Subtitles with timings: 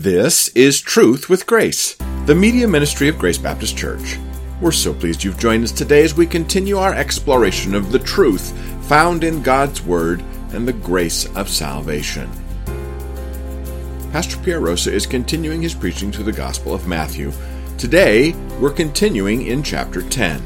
[0.00, 1.96] This is Truth with Grace,
[2.26, 4.16] the media ministry of Grace Baptist Church.
[4.60, 8.56] We're so pleased you've joined us today as we continue our exploration of the truth
[8.86, 10.22] found in God's Word
[10.52, 12.30] and the grace of salvation.
[14.12, 17.32] Pastor Pierre Rosa is continuing his preaching through the Gospel of Matthew.
[17.76, 20.40] Today, we're continuing in chapter 10.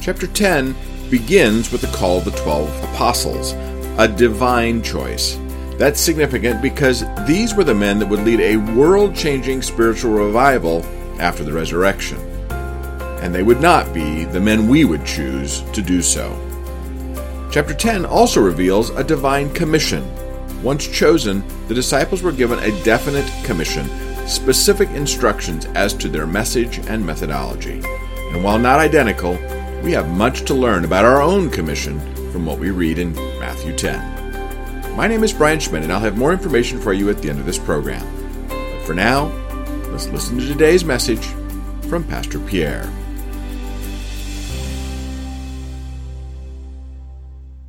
[0.00, 0.74] Chapter 10
[1.10, 3.52] begins with the call of the twelve apostles,
[3.98, 5.38] a divine choice.
[5.78, 10.84] That's significant because these were the men that would lead a world changing spiritual revival
[11.20, 12.18] after the resurrection.
[13.22, 16.36] And they would not be the men we would choose to do so.
[17.52, 20.04] Chapter 10 also reveals a divine commission.
[20.64, 23.88] Once chosen, the disciples were given a definite commission,
[24.26, 27.80] specific instructions as to their message and methodology.
[28.32, 29.38] And while not identical,
[29.84, 32.00] we have much to learn about our own commission
[32.32, 34.17] from what we read in Matthew 10.
[34.96, 37.38] My name is Brian Schmidt, and I'll have more information for you at the end
[37.38, 38.04] of this program.
[38.48, 39.26] But for now,
[39.90, 41.24] let's listen to today's message
[41.88, 42.90] from Pastor Pierre.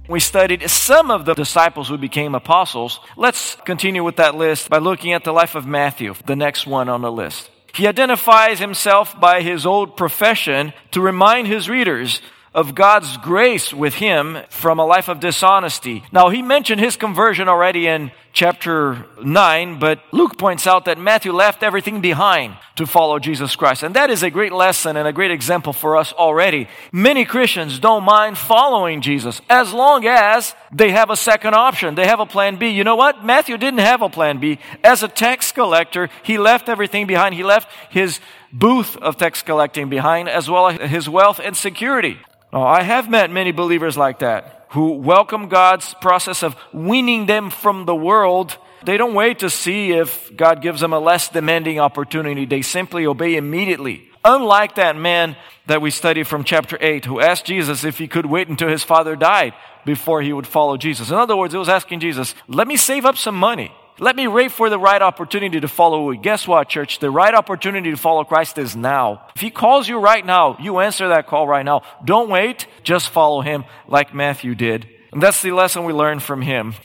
[0.09, 3.00] We studied some of the disciples who became apostles.
[3.16, 6.90] Let's continue with that list by looking at the life of Matthew, the next one
[6.90, 7.52] on the list.
[7.75, 13.95] He identifies himself by his old profession to remind his readers of God's grace with
[13.95, 16.03] him from a life of dishonesty.
[16.11, 21.34] Now, he mentioned his conversion already in chapter 9, but Luke points out that Matthew
[21.34, 23.84] left everything behind to follow Jesus Christ.
[23.84, 26.70] And that is a great lesson and a great example for us already.
[26.94, 31.96] Many Christians don't mind following Jesus as long as they have a second option.
[31.96, 32.70] They have a plan B.
[32.70, 33.26] You know what?
[33.26, 34.58] Matthew didn't have a plan B.
[34.86, 37.36] As a tax collector, he left everything behind.
[37.36, 38.22] He left his
[38.53, 42.18] booth of tax collecting behind, as well as his wealth and security.
[42.53, 47.50] Oh, I have met many believers like that who welcome God's process of weaning them
[47.50, 48.58] from the world.
[48.84, 52.45] They don't wait to see if God gives them a less demanding opportunity.
[52.45, 54.09] They simply obey immediately.
[54.23, 55.36] Unlike that man
[55.67, 58.84] that we studied from chapter 8 who asked Jesus if he could wait until his
[58.84, 59.53] father died
[59.85, 61.09] before he would follow Jesus.
[61.09, 63.72] In other words, he was asking Jesus, let me save up some money.
[64.00, 66.14] Let me wait for the right opportunity to follow.
[66.14, 67.00] Guess what, church?
[67.00, 69.28] The right opportunity to follow Christ is now.
[69.36, 71.82] If He calls you right now, you answer that call right now.
[72.06, 72.68] Don't wait.
[72.84, 74.88] Just follow Him like Matthew did.
[75.12, 76.76] And that's the lesson we learned from him.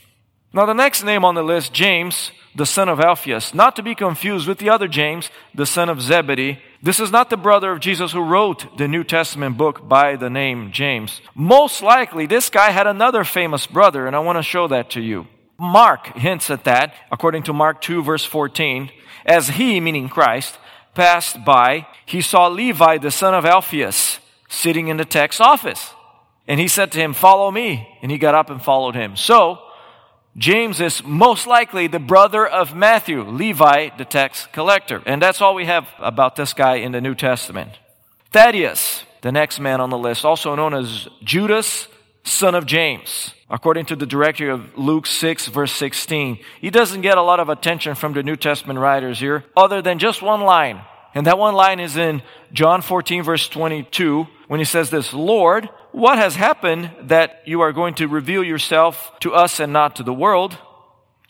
[0.52, 3.94] Now, the next name on the list, James, the son of Alphaeus, not to be
[3.94, 6.60] confused with the other James, the son of Zebedee.
[6.80, 10.30] This is not the brother of Jesus who wrote the New Testament book by the
[10.30, 11.20] name James.
[11.34, 15.00] Most likely, this guy had another famous brother, and I want to show that to
[15.00, 15.26] you.
[15.58, 18.90] Mark hints at that, according to Mark 2, verse 14.
[19.24, 20.58] As he, meaning Christ,
[20.94, 25.92] passed by, he saw Levi, the son of Alphaeus, sitting in the tax office.
[26.46, 27.98] And he said to him, Follow me.
[28.02, 29.16] And he got up and followed him.
[29.16, 29.60] So,
[30.36, 35.02] James is most likely the brother of Matthew, Levi, the tax collector.
[35.06, 37.70] And that's all we have about this guy in the New Testament.
[38.32, 41.86] Thaddeus, the next man on the list, also known as Judas,
[42.24, 46.38] son of James according to the directory of Luke 6, verse 16.
[46.60, 50.00] He doesn't get a lot of attention from the New Testament writers here, other than
[50.00, 50.80] just one line.
[51.14, 55.68] And that one line is in John 14, verse 22, when he says this Lord,
[55.92, 60.02] what has happened that you are going to reveal yourself to us and not to
[60.02, 60.58] the world?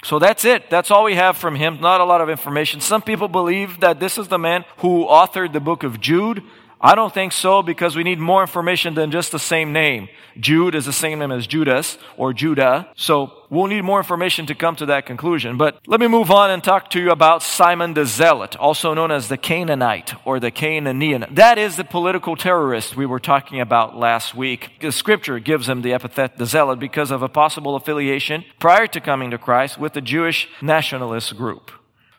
[0.02, 0.70] So that's it.
[0.70, 1.80] That's all we have from him.
[1.80, 2.80] Not a lot of information.
[2.80, 6.42] Some people believe that this is the man who authored the book of Jude.
[6.84, 10.10] I don't think so because we need more information than just the same name.
[10.38, 12.90] Jude is the same name as Judas or Judah.
[12.94, 15.56] So we'll need more information to come to that conclusion.
[15.56, 19.10] But let me move on and talk to you about Simon the Zealot, also known
[19.10, 21.24] as the Canaanite or the Canaanian.
[21.30, 24.72] That is the political terrorist we were talking about last week.
[24.82, 29.00] The scripture gives him the epithet the Zealot because of a possible affiliation prior to
[29.00, 31.70] coming to Christ with the Jewish nationalist group.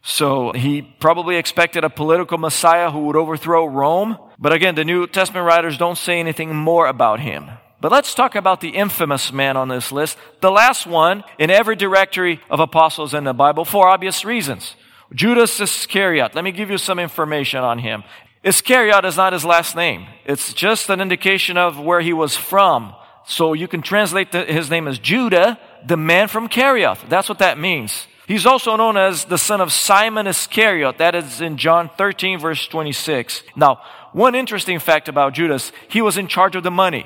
[0.02, 4.18] So he probably expected a political Messiah who would overthrow Rome.
[4.40, 7.50] But again, the New Testament writers don't say anything more about him.
[7.82, 11.76] But let's talk about the infamous man on this list, the last one in every
[11.76, 14.76] directory of apostles in the Bible for obvious reasons.
[15.14, 16.34] Judas Iscariot.
[16.34, 18.04] Let me give you some information on him.
[18.44, 20.08] Iscariot is not his last name.
[20.26, 22.96] It's just an indication of where he was from.
[23.26, 27.08] So you can translate the, his name as Judah, the man from Kerioth.
[27.10, 28.08] That's what that means.
[28.28, 30.98] He's also known as the son of Simon Iscariot.
[30.98, 33.44] That is in John 13, verse 26.
[33.56, 33.82] Now,
[34.16, 37.06] one interesting fact about Judas, he was in charge of the money.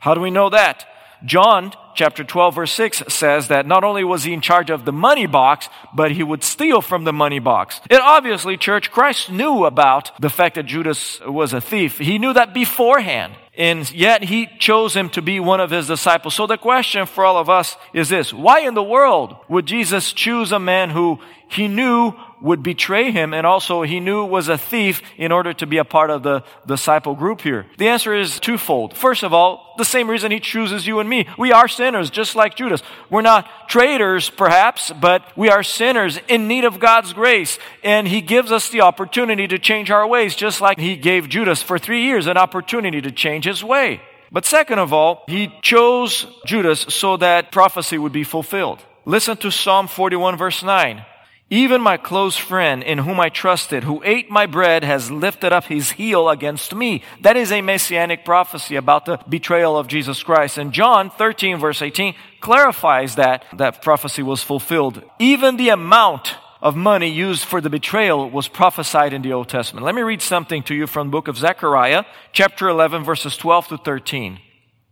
[0.00, 0.84] How do we know that?
[1.24, 4.92] John chapter 12 verse 6 says that not only was he in charge of the
[4.92, 7.80] money box, but he would steal from the money box.
[7.88, 11.96] And obviously, church, Christ knew about the fact that Judas was a thief.
[11.96, 13.32] He knew that beforehand.
[13.56, 16.34] And yet he chose him to be one of his disciples.
[16.34, 18.34] So the question for all of us is this.
[18.34, 23.32] Why in the world would Jesus choose a man who he knew would betray him
[23.32, 26.42] and also he knew was a thief in order to be a part of the
[26.66, 27.66] disciple group here?
[27.78, 28.96] The answer is twofold.
[28.96, 31.26] First of all, the same reason he chooses you and me.
[31.38, 32.82] We are sinners, just like Judas.
[33.10, 37.58] We're not traitors, perhaps, but we are sinners in need of God's grace.
[37.82, 41.62] And he gives us the opportunity to change our ways, just like he gave Judas
[41.62, 44.00] for three years an opportunity to change his way.
[44.30, 48.80] But second of all, he chose Judas so that prophecy would be fulfilled.
[49.04, 51.04] Listen to Psalm 41 verse 9.
[51.50, 55.64] Even my close friend in whom I trusted, who ate my bread, has lifted up
[55.64, 57.02] his heel against me.
[57.20, 60.56] That is a messianic prophecy about the betrayal of Jesus Christ.
[60.56, 65.02] And John 13 verse 18 clarifies that that prophecy was fulfilled.
[65.18, 69.84] Even the amount of money used for the betrayal was prophesied in the Old Testament.
[69.84, 73.76] Let me read something to you from book of Zechariah, chapter 11, verses 12 to
[73.76, 74.40] 13.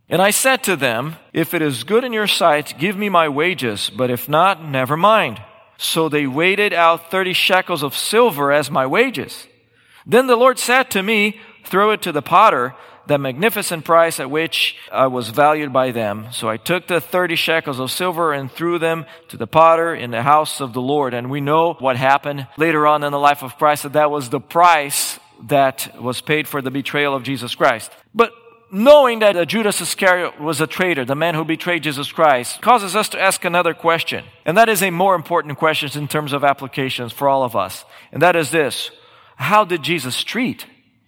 [0.07, 3.27] And I said to them, If it is good in your sight, give me my
[3.27, 5.41] wages, but if not, never mind.
[5.83, 9.47] So they weighed out 30 shekels of silver as my wages.
[10.05, 12.75] Then the Lord said to me, Throw it to the potter
[13.05, 16.27] the magnificent price at which I was valued by them.
[16.31, 20.11] So I took the 30 shekels of silver and threw them to the potter in
[20.11, 21.13] the house of the Lord.
[21.13, 24.29] And we know what happened later on in the life of Christ, that that was
[24.29, 27.91] the price that was paid for the betrayal of Jesus Christ.
[28.13, 28.31] But
[28.73, 32.95] knowing that uh, Judas Iscariot was a traitor, the man who betrayed Jesus Christ, causes
[32.95, 34.25] us to ask another question.
[34.45, 37.85] And that is a more important question in terms of applications for all of us.
[38.11, 38.89] And that is this.
[39.35, 40.65] How did Jesus treat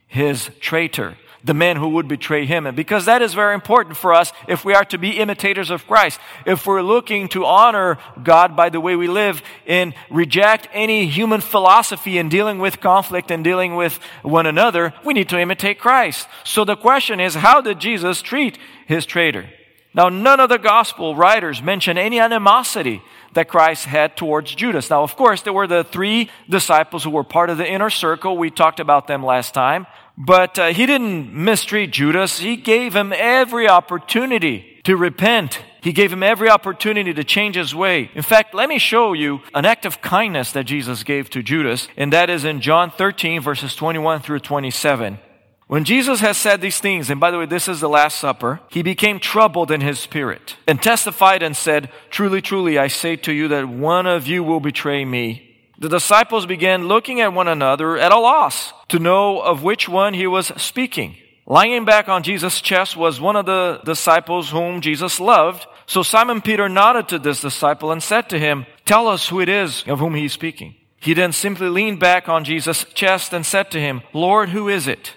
[0.08, 1.18] his traitor?
[1.46, 2.66] The man who would betray him.
[2.66, 5.86] And because that is very important for us if we are to be imitators of
[5.86, 6.20] Christ.
[6.46, 11.42] If we're looking to honor God by the way we live and reject any human
[11.42, 16.28] philosophy in dealing with conflict and dealing with one another, we need to imitate Christ.
[16.44, 18.58] So the question is, how did Jesus treat
[18.88, 19.48] his traitor?
[19.94, 23.02] Now, none of the gospel writers mention any animosity
[23.34, 24.90] that Christ had towards Judas.
[24.90, 28.38] Now, of course, there were the three disciples who were part of the inner circle.
[28.38, 29.88] We talked about them last time.
[30.18, 32.40] But uh, he didn't mistreat Judas.
[32.40, 35.62] He gave him every opportunity to repent.
[35.82, 38.10] He gave him every opportunity to change his way.
[38.16, 41.88] In fact, let me show you an act of kindness that Jesus gave to Judas,
[41.98, 45.20] and that is in John 13, verses 21 through 27.
[45.68, 48.62] When Jesus has said these things, and by the way, this is the Last Supper,
[48.70, 53.34] he became troubled in his spirit and testified and said, Truly, truly, I say to
[53.34, 55.45] you that one of you will betray me.
[55.78, 60.14] The disciples began looking at one another at a loss to know of which one
[60.14, 61.18] he was speaking.
[61.46, 65.68] Lying back on Jesus' chest was one of the disciples whom Jesus loved.
[65.86, 69.50] So Simon Peter nodded to this disciple and said to him, Tell us who it
[69.50, 70.76] is of whom he is speaking.
[70.98, 74.88] He then simply leaned back on Jesus' chest and said to him, Lord, who is
[74.88, 75.14] it?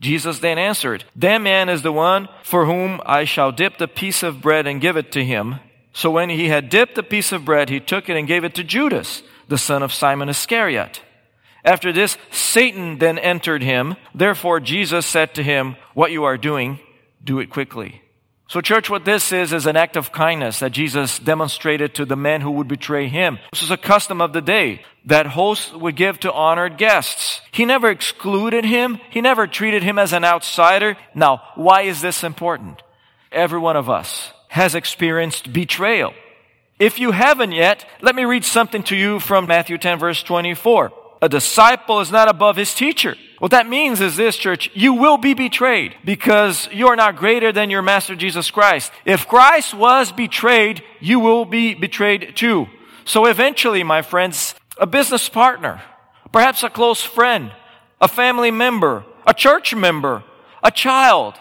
[0.00, 4.22] Jesus then answered, That man is the one for whom I shall dip the piece
[4.22, 5.56] of bread and give it to him.
[5.92, 8.54] So when he had dipped the piece of bread, he took it and gave it
[8.54, 11.02] to Judas the son of Simon Iscariot.
[11.62, 13.96] After this, Satan then entered him.
[14.14, 16.78] Therefore, Jesus said to him, What you are doing,
[17.22, 18.00] do it quickly.
[18.48, 22.16] So, church, what this is, is an act of kindness that Jesus demonstrated to the
[22.16, 23.38] man who would betray him.
[23.52, 27.40] This was a custom of the day that hosts would give to honored guests.
[27.52, 28.98] He never excluded him.
[29.10, 30.96] He never treated him as an outsider.
[31.14, 32.82] Now, why is this important?
[33.30, 36.12] Every one of us has experienced betrayal.
[36.80, 40.90] If you haven't yet, let me read something to you from Matthew 10 verse 24.
[41.20, 43.16] A disciple is not above his teacher.
[43.38, 47.52] What that means is this, church, you will be betrayed because you are not greater
[47.52, 48.92] than your master Jesus Christ.
[49.04, 52.68] If Christ was betrayed, you will be betrayed too.
[53.04, 55.82] So eventually, my friends, a business partner,
[56.32, 57.52] perhaps a close friend,
[58.00, 60.24] a family member, a church member,
[60.62, 61.34] a child,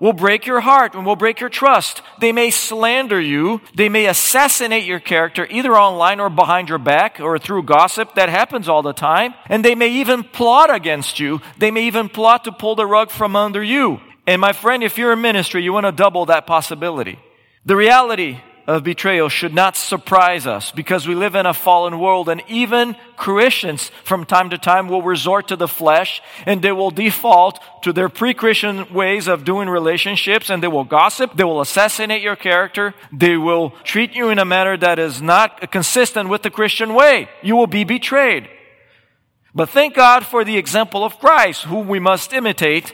[0.00, 2.02] will break your heart and will break your trust.
[2.20, 3.60] They may slander you.
[3.74, 8.14] They may assassinate your character either online or behind your back or through gossip.
[8.14, 9.34] That happens all the time.
[9.48, 11.40] And they may even plot against you.
[11.58, 14.00] They may even plot to pull the rug from under you.
[14.26, 17.18] And my friend, if you're in ministry, you want to double that possibility.
[17.64, 22.28] The reality of betrayal should not surprise us because we live in a fallen world
[22.28, 26.90] and even Christians from time to time will resort to the flesh and they will
[26.90, 32.22] default to their pre-Christian ways of doing relationships and they will gossip, they will assassinate
[32.22, 36.50] your character, they will treat you in a manner that is not consistent with the
[36.50, 37.28] Christian way.
[37.42, 38.48] You will be betrayed.
[39.54, 42.92] But thank God for the example of Christ, whom we must imitate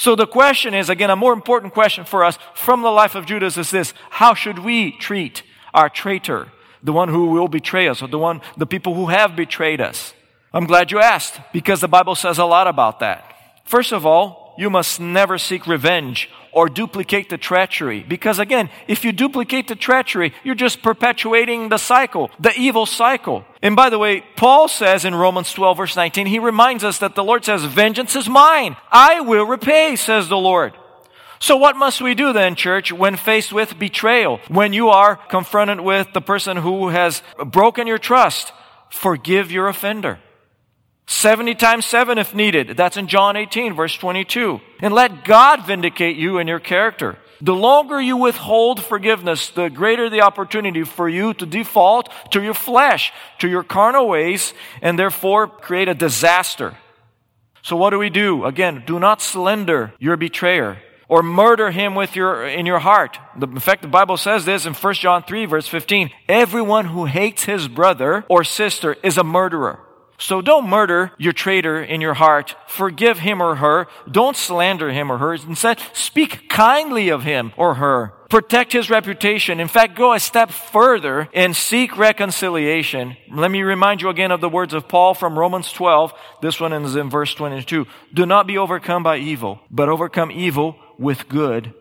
[0.00, 3.26] so the question is, again, a more important question for us from the life of
[3.26, 3.92] Judas is this.
[4.08, 5.42] How should we treat
[5.74, 6.48] our traitor?
[6.82, 10.14] The one who will betray us or the one, the people who have betrayed us?
[10.54, 13.60] I'm glad you asked because the Bible says a lot about that.
[13.66, 18.04] First of all, you must never seek revenge or duplicate the treachery.
[18.06, 23.46] Because again, if you duplicate the treachery, you're just perpetuating the cycle, the evil cycle.
[23.62, 27.14] And by the way, Paul says in Romans 12 verse 19, he reminds us that
[27.14, 28.76] the Lord says, vengeance is mine.
[28.92, 30.74] I will repay, says the Lord.
[31.38, 34.40] So what must we do then, church, when faced with betrayal?
[34.48, 38.52] When you are confronted with the person who has broken your trust?
[38.90, 40.18] Forgive your offender.
[41.06, 42.76] 70 times 7 if needed.
[42.76, 44.60] That's in John 18, verse 22.
[44.80, 47.18] And let God vindicate you and your character.
[47.40, 52.54] The longer you withhold forgiveness, the greater the opportunity for you to default to your
[52.54, 54.52] flesh, to your carnal ways,
[54.82, 56.76] and therefore create a disaster.
[57.62, 58.44] So what do we do?
[58.44, 60.78] Again, do not slander your betrayer
[61.08, 63.18] or murder him with your, in your heart.
[63.36, 66.10] The, in fact, the Bible says this in 1 John 3 verse 15.
[66.28, 69.80] Everyone who hates his brother or sister is a murderer.
[70.20, 72.54] So don't murder your traitor in your heart.
[72.66, 73.86] Forgive him or her.
[74.08, 75.32] Don't slander him or her.
[75.32, 78.12] Instead, speak kindly of him or her.
[78.28, 79.60] Protect his reputation.
[79.60, 83.16] In fact, go a step further and seek reconciliation.
[83.32, 86.12] Let me remind you again of the words of Paul from Romans 12.
[86.42, 87.86] This one is in verse 22.
[88.12, 91.72] Do not be overcome by evil, but overcome evil with good.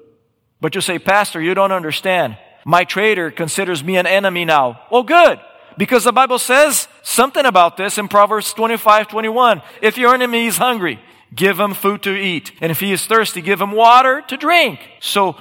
[0.61, 2.37] But you say, Pastor, you don't understand.
[2.65, 4.81] My traitor considers me an enemy now.
[4.89, 5.39] Well, good.
[5.79, 9.61] Because the Bible says something about this in Proverbs 25, 21.
[9.81, 10.99] If your enemy is hungry,
[11.33, 12.51] give him food to eat.
[12.59, 14.81] And if he is thirsty, give him water to drink.
[14.99, 15.37] So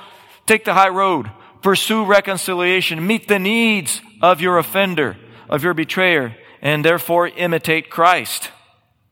[0.46, 1.28] take the high road.
[1.60, 3.04] Pursue reconciliation.
[3.04, 5.16] Meet the needs of your offender,
[5.48, 8.52] of your betrayer, and therefore imitate Christ.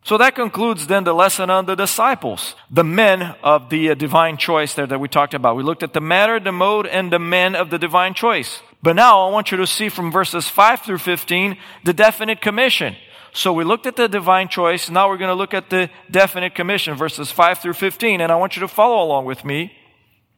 [0.05, 4.37] So that concludes then the lesson on the disciples, the men of the uh, divine
[4.37, 5.57] choice there that we talked about.
[5.57, 8.63] We looked at the matter, the mode, and the men of the divine choice.
[8.83, 12.97] But now I want you to see from verses 5 through 15 the definite commission.
[13.33, 14.89] So we looked at the divine choice.
[14.89, 18.21] Now we're going to look at the definite commission, verses 5 through 15.
[18.21, 19.73] And I want you to follow along with me.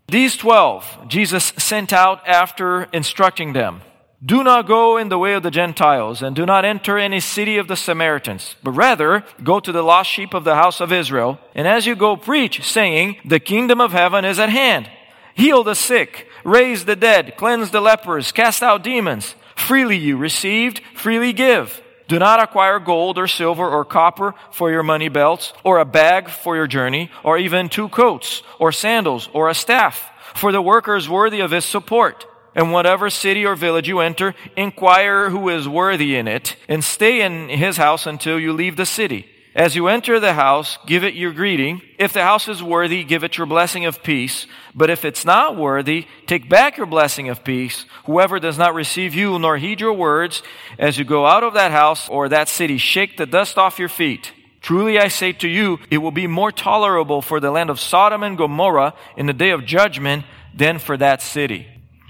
[0.09, 3.83] These 12, Jesus sent out after instructing them.
[4.25, 7.57] Do not go in the way of the Gentiles, and do not enter any city
[7.57, 11.39] of the Samaritans, but rather go to the lost sheep of the house of Israel.
[11.55, 14.91] And as you go, preach, saying, The kingdom of heaven is at hand.
[15.39, 19.37] Heal the sick, raise the dead, cleanse the lepers, cast out demons.
[19.55, 21.81] Freely you received, freely give.
[22.09, 26.29] Do not acquire gold or silver or copper for your money belts, or a bag
[26.29, 30.97] for your journey, or even two coats, or sandals, or a staff, for the worker
[30.97, 32.27] is worthy of his support.
[32.57, 37.21] And whatever city or village you enter, inquire who is worthy in it, and stay
[37.21, 39.29] in his house until you leave the city.
[39.59, 41.83] As you enter the house, give it your greeting.
[41.99, 44.47] If the house is worthy, give it your blessing of peace.
[44.73, 47.85] But if it's not worthy, take back your blessing of peace.
[48.05, 50.45] Whoever does not receive you nor heed your words,
[50.79, 53.89] as you go out of that house or that city, shake the dust off your
[53.89, 54.33] feet.
[54.61, 58.23] Truly I say to you, it will be more tolerable for the land of Sodom
[58.23, 60.25] and Gomorrah in the day of judgment
[60.55, 61.67] than for that city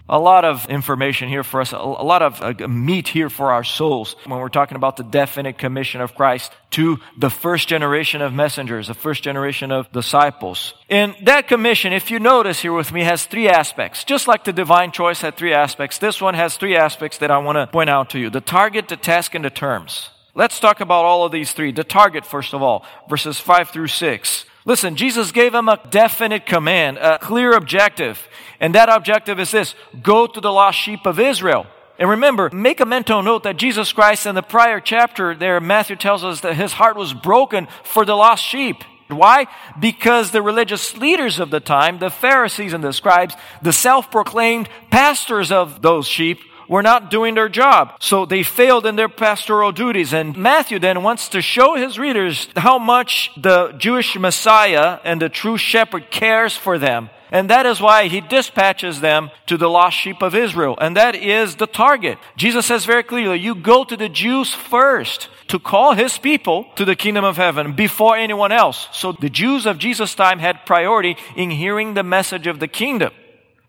[0.08, 3.64] a lot of information here for us, a lot of uh, meat here for our
[3.64, 8.32] souls when we're talking about the definite commission of Christ to the first generation of
[8.32, 10.74] messengers, the first generation of disciples.
[10.88, 14.04] And that commission, if you notice here with me, has three aspects.
[14.04, 17.38] Just like the divine choice had three aspects, this one has three aspects that I
[17.38, 18.30] want to point out to you.
[18.30, 20.10] The target, the task, and the terms.
[20.34, 21.72] Let's talk about all of these three.
[21.72, 24.44] The target, first of all, verses 5 through 6.
[24.64, 28.28] Listen, Jesus gave him a definite command, a clear objective.
[28.60, 31.66] And that objective is this go to the lost sheep of Israel.
[31.98, 35.96] And remember, make a mental note that Jesus Christ in the prior chapter there, Matthew
[35.96, 38.84] tells us that his heart was broken for the lost sheep.
[39.08, 39.46] Why?
[39.80, 44.68] Because the religious leaders of the time, the Pharisees and the scribes, the self proclaimed
[44.90, 47.94] pastors of those sheep, were not doing their job.
[48.00, 50.12] So they failed in their pastoral duties.
[50.12, 55.28] And Matthew then wants to show his readers how much the Jewish Messiah and the
[55.28, 57.10] true shepherd cares for them.
[57.30, 60.78] And that is why he dispatches them to the lost sheep of Israel.
[60.80, 62.18] And that is the target.
[62.36, 66.84] Jesus says very clearly, you go to the Jews first to call his people to
[66.84, 68.88] the kingdom of heaven before anyone else.
[68.92, 73.12] So the Jews of Jesus' time had priority in hearing the message of the kingdom.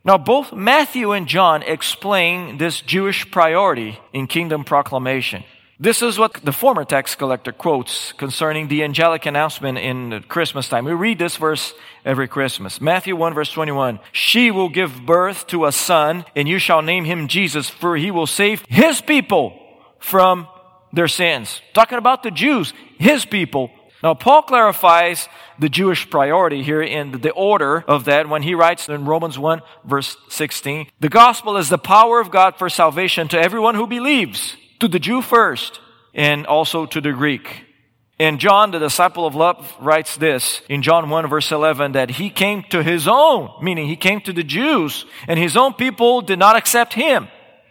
[0.04, 5.44] Now, both Matthew and John explain this Jewish priority in kingdom proclamation.
[5.82, 10.84] This is what the former tax collector quotes concerning the angelic announcement in Christmas time.
[10.84, 12.82] We read this verse every Christmas.
[12.82, 14.00] Matthew 1 verse 21.
[14.12, 18.12] She will give birth to a son and you shall name him Jesus for he
[18.12, 19.58] will save his people
[20.00, 20.50] from
[20.92, 21.62] their sins.
[21.74, 25.28] Talking about the Jews, his people now, Paul clarifies
[25.60, 29.62] the Jewish priority here in the order of that when he writes in Romans 1,
[29.84, 34.56] verse 16 The gospel is the power of God for salvation to everyone who believes,
[34.80, 35.82] to the Jew first,
[36.14, 37.66] and also to the Greek.
[38.22, 42.30] And John, the disciple of love, writes this in John 1 verse 11 that he
[42.30, 46.40] came to his own, meaning he came to the Jews, and his own people did
[46.40, 47.28] not accept him.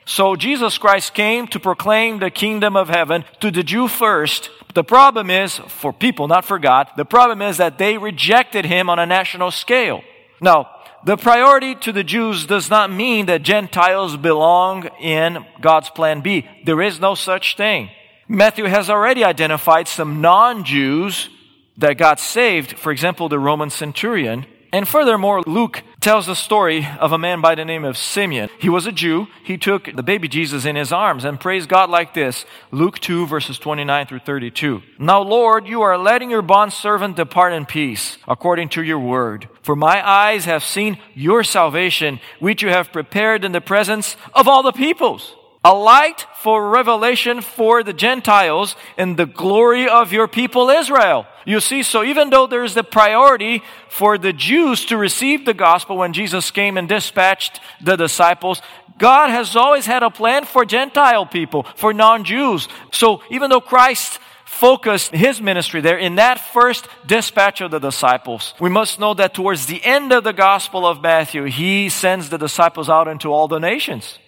[0.08, 4.48] So Jesus Christ came to proclaim the kingdom of heaven to the Jew first.
[4.72, 8.88] The problem is, for people, not for God, the problem is that they rejected him
[8.88, 10.00] on a national scale.
[10.40, 10.70] Now,
[11.04, 16.48] the priority to the Jews does not mean that Gentiles belong in God's plan B.
[16.64, 17.90] There is no such thing.
[18.26, 21.28] Matthew has already identified some non Jews
[21.76, 24.46] that got saved, for example, the Roman centurion.
[24.72, 28.48] And furthermore, Luke tells the story of a man by the name of Simeon.
[28.58, 29.26] He was a Jew.
[29.42, 32.44] He took the baby Jesus in his arms and praised God like this.
[32.70, 34.82] Luke 2 verses 29 through 32.
[34.98, 39.48] Now Lord, you are letting your bondservant depart in peace according to your word.
[39.62, 44.46] For my eyes have seen your salvation, which you have prepared in the presence of
[44.46, 45.34] all the peoples
[45.68, 51.26] a light for revelation for the Gentiles and the glory of your people Israel.
[51.44, 55.98] You see, so even though there's the priority for the Jews to receive the gospel
[55.98, 58.62] when Jesus came and dispatched the disciples,
[58.96, 62.66] God has always had a plan for Gentile people, for non Jews.
[62.90, 68.54] So even though Christ focused his ministry there in that first dispatch of the disciples.
[68.58, 72.38] We must know that towards the end of the Gospel of Matthew, he sends the
[72.38, 74.18] disciples out into all the nations.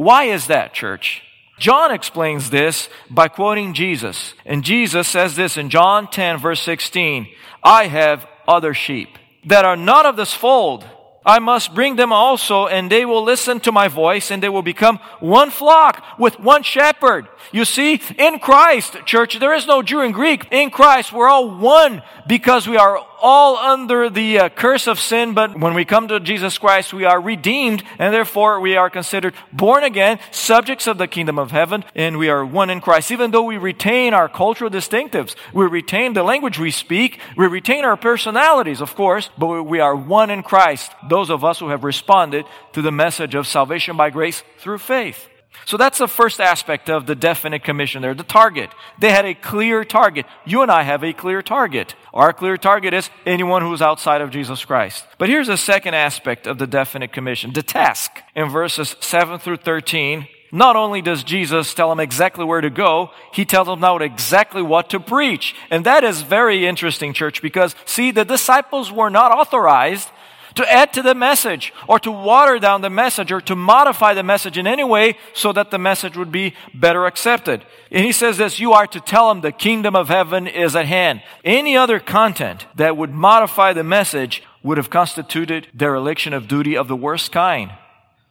[0.00, 1.22] Why is that, church?
[1.58, 4.32] John explains this by quoting Jesus.
[4.46, 7.28] And Jesus says this in John 10, verse 16
[7.62, 10.86] I have other sheep that are not of this fold.
[11.26, 14.62] I must bring them also, and they will listen to my voice, and they will
[14.62, 17.28] become one flock with one shepherd.
[17.52, 20.48] You see, in Christ, church, there is no Jew and Greek.
[20.50, 25.34] In Christ, we're all one because we are all under the uh, curse of sin,
[25.34, 29.34] but when we come to Jesus Christ, we are redeemed, and therefore we are considered
[29.52, 33.10] born again, subjects of the kingdom of heaven, and we are one in Christ.
[33.10, 37.84] Even though we retain our cultural distinctives, we retain the language we speak, we retain
[37.84, 41.84] our personalities, of course, but we are one in Christ, those of us who have
[41.84, 45.29] responded to the message of salvation by grace through faith.
[45.66, 48.70] So that's the first aspect of the definite commission there, the target.
[48.98, 50.26] They had a clear target.
[50.44, 51.94] You and I have a clear target.
[52.14, 55.06] Our clear target is anyone who is outside of Jesus Christ.
[55.18, 58.10] But here's a second aspect of the definite commission, the task.
[58.34, 63.10] In verses 7 through 13, not only does Jesus tell them exactly where to go,
[63.32, 65.54] he tells them now exactly what to preach.
[65.70, 70.08] And that is very interesting, church, because see, the disciples were not authorized
[70.54, 74.22] to add to the message or to water down the message or to modify the
[74.22, 77.64] message in any way so that the message would be better accepted.
[77.90, 80.86] And he says this, you are to tell them the kingdom of heaven is at
[80.86, 81.22] hand.
[81.44, 86.88] Any other content that would modify the message would have constituted dereliction of duty of
[86.88, 87.70] the worst kind.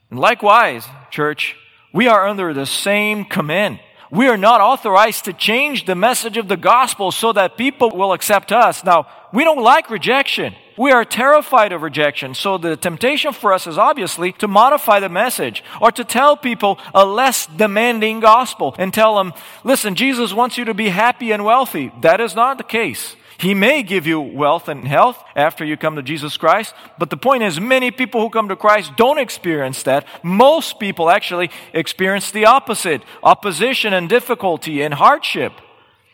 [0.09, 1.55] And likewise, church,
[1.93, 3.79] we are under the same command.
[4.11, 8.13] We are not authorized to change the message of the gospel so that people will
[8.13, 8.83] accept us.
[8.83, 10.55] Now, we don't like rejection.
[10.79, 12.33] We are terrified of rejection.
[12.33, 16.79] So the temptation for us is obviously to modify the message or to tell people
[16.93, 19.33] a less demanding gospel and tell them,
[19.65, 21.91] listen, Jesus wants you to be happy and wealthy.
[21.99, 23.17] That is not the case.
[23.39, 27.17] He may give you wealth and health after you come to Jesus Christ, but the
[27.17, 30.07] point is, many people who come to Christ don't experience that.
[30.23, 35.51] Most people actually experience the opposite opposition and difficulty and hardship.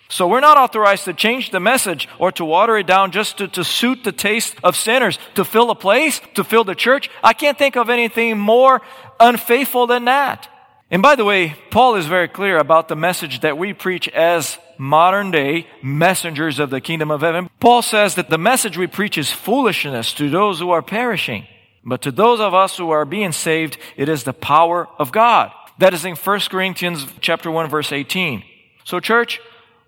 [0.07, 3.47] So we're not authorized to change the message or to water it down just to,
[3.49, 7.09] to suit the taste of sinners, to fill a place, to fill the church.
[7.23, 8.81] I can't think of anything more
[9.19, 10.47] unfaithful than that.
[10.91, 14.59] And by the way, Paul is very clear about the message that we preach as
[14.77, 17.49] modern day messengers of the kingdom of heaven.
[17.59, 21.47] Paul says that the message we preach is foolishness to those who are perishing.
[21.83, 25.51] But to those of us who are being saved, it is the power of God.
[25.79, 28.43] That is in 1 Corinthians chapter 1 verse 18.
[28.83, 29.41] So church,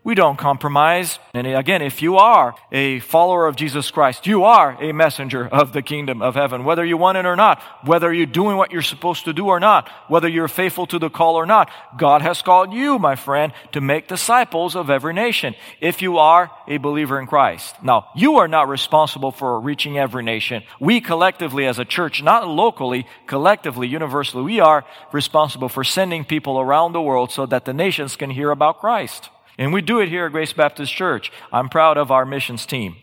[0.07, 1.19] we don't compromise.
[1.33, 5.73] And again, if you are a follower of Jesus Christ, you are a messenger of
[5.73, 8.81] the kingdom of heaven, whether you want it or not, whether you're doing what you're
[8.81, 11.69] supposed to do or not, whether you're faithful to the call or not.
[11.97, 16.51] God has called you, my friend, to make disciples of every nation if you are
[16.69, 17.75] a believer in Christ.
[17.83, 20.63] Now, you are not responsible for reaching every nation.
[20.79, 26.61] We collectively as a church, not locally, collectively, universally, we are responsible for sending people
[26.61, 29.31] around the world so that the nations can hear about Christ.
[29.57, 31.31] And we do it here at Grace Baptist Church.
[31.51, 32.95] I'm proud of our missions team.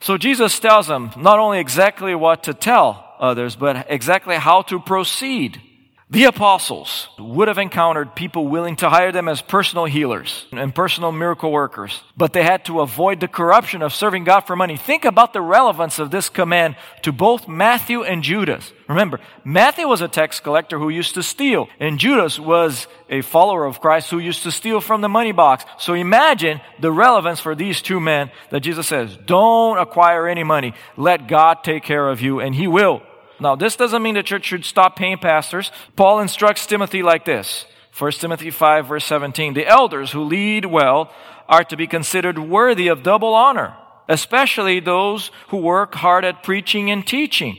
[0.00, 4.78] So Jesus tells them not only exactly what to tell others, but exactly how to
[4.80, 5.60] proceed.
[6.08, 11.10] The apostles would have encountered people willing to hire them as personal healers and personal
[11.10, 14.76] miracle workers, but they had to avoid the corruption of serving God for money.
[14.76, 18.72] Think about the relevance of this command to both Matthew and Judas.
[18.88, 23.64] Remember, Matthew was a tax collector who used to steal, and Judas was a follower
[23.64, 25.64] of Christ who used to steal from the money box.
[25.76, 30.72] So imagine the relevance for these two men that Jesus says, don't acquire any money.
[30.96, 33.02] Let God take care of you, and He will.
[33.38, 35.70] Now, this doesn't mean the church should stop paying pastors.
[35.94, 37.66] Paul instructs Timothy like this
[37.98, 39.54] 1 Timothy 5, verse 17.
[39.54, 41.10] The elders who lead well
[41.48, 43.76] are to be considered worthy of double honor,
[44.08, 47.58] especially those who work hard at preaching and teaching.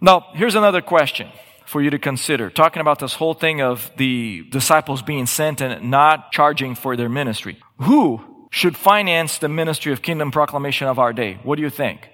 [0.00, 1.28] Now, here's another question
[1.64, 2.50] for you to consider.
[2.50, 7.08] Talking about this whole thing of the disciples being sent and not charging for their
[7.08, 7.58] ministry.
[7.78, 11.38] Who should finance the ministry of kingdom proclamation of our day?
[11.42, 12.08] What do you think?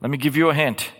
[0.00, 0.90] Let me give you a hint.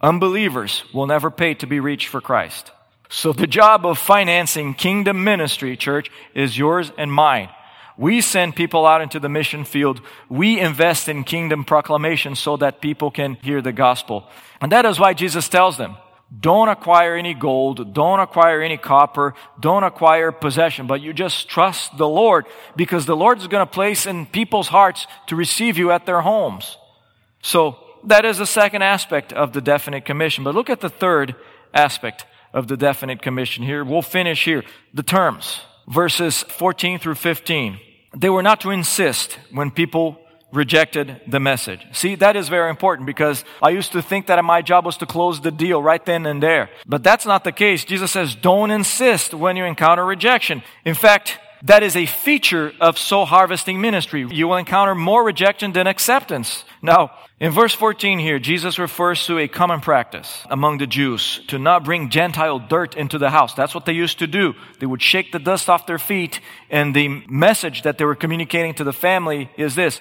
[0.00, 2.70] Unbelievers will never pay to be reached for Christ.
[3.08, 7.48] So the job of financing kingdom ministry, church, is yours and mine.
[7.96, 10.02] We send people out into the mission field.
[10.28, 14.28] We invest in kingdom proclamation so that people can hear the gospel.
[14.60, 15.96] And that is why Jesus tells them,
[16.38, 21.96] don't acquire any gold, don't acquire any copper, don't acquire possession, but you just trust
[21.96, 25.92] the Lord because the Lord is going to place in people's hearts to receive you
[25.92, 26.76] at their homes.
[27.42, 30.44] So that is the second aspect of the definite commission.
[30.44, 31.34] But look at the third
[31.74, 33.84] aspect of the definite commission here.
[33.84, 34.64] We'll finish here.
[34.94, 37.78] The terms, verses 14 through 15.
[38.16, 40.18] They were not to insist when people
[40.52, 41.80] rejected the message.
[41.92, 45.06] See, that is very important because I used to think that my job was to
[45.06, 46.70] close the deal right then and there.
[46.86, 47.84] But that's not the case.
[47.84, 50.62] Jesus says, don't insist when you encounter rejection.
[50.84, 54.26] In fact, that is a feature of soul harvesting ministry.
[54.30, 56.64] You will encounter more rejection than acceptance.
[56.80, 61.58] Now, in verse 14 here, Jesus refers to a common practice among the Jews to
[61.58, 63.52] not bring Gentile dirt into the house.
[63.54, 64.54] That's what they used to do.
[64.78, 68.74] They would shake the dust off their feet, and the message that they were communicating
[68.74, 70.00] to the family is this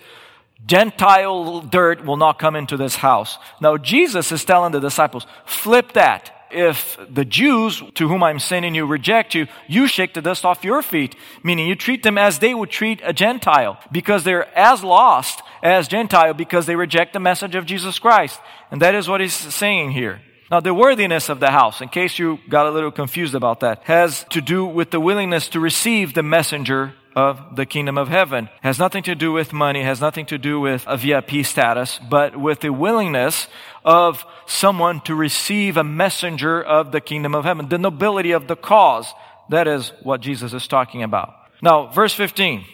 [0.65, 3.37] Gentile dirt will not come into this house.
[3.59, 8.75] Now, Jesus is telling the disciples, flip that if the Jews to whom I'm sending
[8.75, 12.39] you reject you, you shake the dust off your feet, meaning you treat them as
[12.39, 17.19] they would treat a Gentile because they're as lost as Gentile because they reject the
[17.19, 18.39] message of Jesus Christ.
[18.71, 20.21] And that is what he's saying here.
[20.51, 23.83] Now, the worthiness of the house, in case you got a little confused about that,
[23.85, 28.49] has to do with the willingness to receive the messenger of the kingdom of heaven.
[28.61, 32.35] Has nothing to do with money, has nothing to do with a VIP status, but
[32.35, 33.47] with the willingness
[33.83, 38.55] of someone to receive a messenger of the kingdom of heaven, the nobility of the
[38.55, 39.13] cause.
[39.49, 41.33] That is what Jesus is talking about.
[41.61, 42.65] Now, verse 15.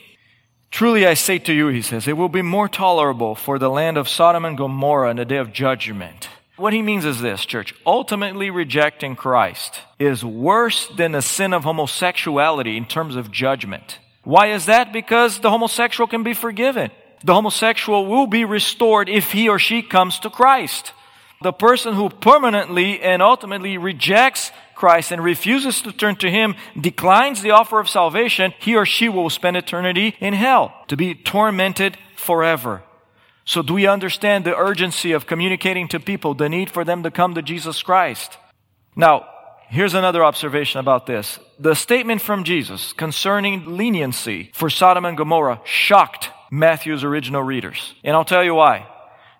[0.72, 3.98] Truly I say to you, he says, it will be more tolerable for the land
[3.98, 6.30] of Sodom and Gomorrah in the day of judgment.
[6.56, 7.76] What he means is this, church.
[7.86, 14.00] Ultimately rejecting Christ is worse than the sin of homosexuality in terms of judgment.
[14.24, 14.94] Why is that?
[14.94, 16.92] Because the homosexual can be forgiven.
[17.24, 20.94] The homosexual will be restored if he or she comes to Christ.
[21.42, 27.44] The person who permanently and ultimately rejects Christ and refuses to turn to Him, declines
[27.44, 32.00] the offer of salvation, he or she will spend eternity in hell to be tormented
[32.16, 32.82] forever.
[33.46, 37.12] So do we understand the urgency of communicating to people the need for them to
[37.12, 38.40] come to Jesus Christ?
[38.96, 39.28] Now,
[39.72, 41.40] Here's another observation about this.
[41.58, 47.96] The statement from Jesus concerning leniency for Sodom and Gomorrah shocked Matthew's original readers.
[48.04, 48.86] And I'll tell you why.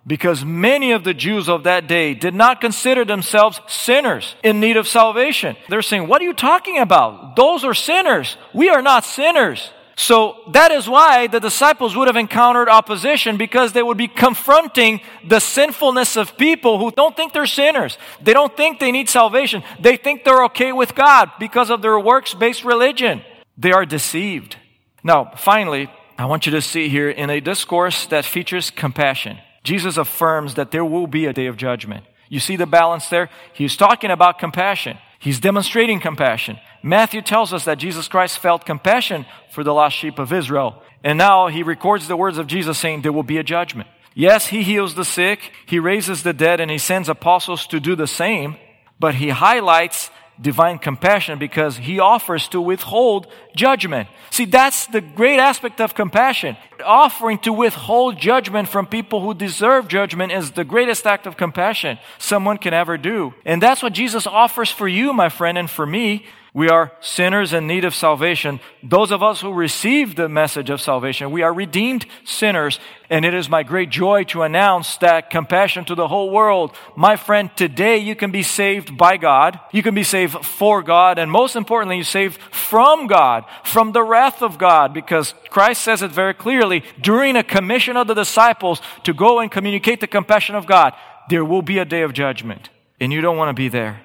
[0.08, 4.78] Because many of the Jews of that day did not consider themselves sinners in need
[4.78, 5.58] of salvation.
[5.68, 7.36] They're saying, what are you talking about?
[7.36, 8.38] Those are sinners.
[8.54, 9.70] We are not sinners.
[10.02, 15.00] So that is why the disciples would have encountered opposition because they would be confronting
[15.28, 18.00] the sinfulness of people who don't think they're sinners.
[18.20, 19.62] They don't think they need salvation.
[19.80, 23.22] They think they're okay with God because of their works based religion.
[23.60, 24.58] They are deceived.
[25.04, 25.88] Now, finally,
[26.18, 30.72] I want you to see here in a discourse that features compassion, Jesus affirms that
[30.72, 32.06] there will be a day of judgment.
[32.28, 33.30] You see the balance there?
[33.54, 34.98] He's talking about compassion.
[35.22, 36.60] He's demonstrating compassion.
[36.82, 40.82] Matthew tells us that Jesus Christ felt compassion for the lost sheep of Israel.
[41.04, 43.88] And now he records the words of Jesus saying there will be a judgment.
[44.16, 47.96] Yes, he heals the sick, he raises the dead, and he sends apostles to do
[47.96, 48.58] the same,
[49.00, 54.08] but he highlights divine compassion because he offers to withhold judgment.
[54.30, 56.58] See, that's the great aspect of compassion.
[56.84, 62.00] Offering to withhold judgment from people who deserve judgment is the greatest act of compassion
[62.18, 63.34] someone can ever do.
[63.46, 67.54] And that's what Jesus offers for you, my friend, and for me We are sinners
[67.54, 68.60] in need of salvation.
[68.84, 72.78] Those of us who receive the message of salvation, we are redeemed sinners.
[73.10, 76.76] And it is my great joy to announce that compassion to the whole world.
[76.98, 79.62] My friend, today you can be saved by God.
[79.72, 81.18] You can be saved for God.
[81.20, 86.02] And most importantly, you're saved from God, from the wrath of God, because Christ says
[86.02, 90.56] it very clearly during a commission of the disciples to go and communicate the compassion
[90.56, 90.94] of God.
[91.30, 94.02] There will be a day of judgment and you don't want to be there.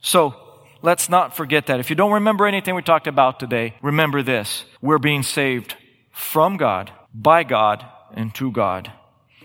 [0.00, 0.41] So,
[0.82, 1.80] let's not forget that.
[1.80, 4.64] If you don't remember anything we talked about today, remember this.
[4.80, 5.76] We're being saved
[6.10, 8.92] from God, by God, and to God.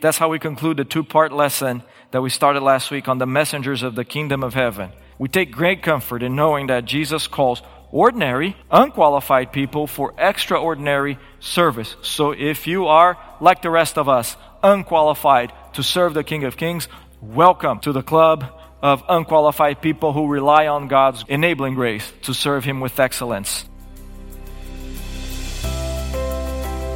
[0.02, 3.26] That's how we conclude the two part lesson that we started last week on the
[3.26, 4.91] messengers of the kingdom of heaven.
[5.17, 11.95] We take great comfort in knowing that Jesus calls ordinary, unqualified people for extraordinary service.
[12.02, 16.58] So if you are, like the rest of us, unqualified to serve the King of
[16.58, 16.88] Kings,
[17.21, 18.45] welcome to the club
[18.81, 23.65] of unqualified people who rely on God's enabling grace to serve Him with excellence.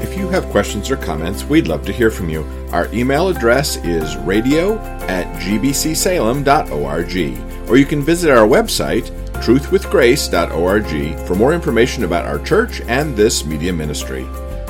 [0.02, 2.44] If you have questions or comments, we'd love to hear from you.
[2.72, 9.12] Our email address is radio at gbcsalem.org, or you can visit our website,
[9.44, 14.24] truthwithgrace.org, for more information about our church and this media ministry.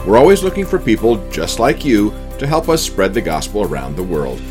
[0.05, 3.95] We're always looking for people just like you to help us spread the gospel around
[3.95, 4.41] the world.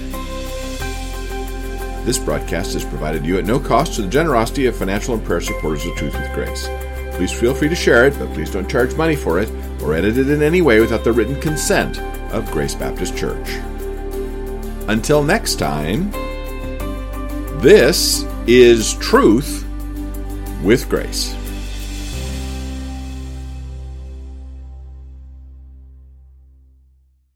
[2.10, 5.40] This broadcast is provided you at no cost to the generosity of financial and prayer
[5.40, 6.68] supporters of Truth with Grace.
[7.12, 9.48] Please feel free to share it, but please don't charge money for it
[9.80, 12.00] or edit it in any way without the written consent
[12.32, 13.48] of Grace Baptist Church.
[14.88, 16.10] Until next time,
[17.60, 19.64] this is Truth
[20.64, 21.39] with Grace.